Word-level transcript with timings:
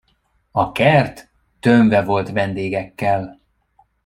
A 0.51 0.71
kert 0.71 1.29
tömve 1.59 2.03
volt 2.03 2.29
vendégekkel. 2.29 3.39